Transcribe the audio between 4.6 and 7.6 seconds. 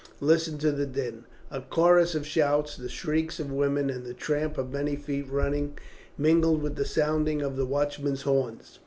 many feet running, mingled with the sounding of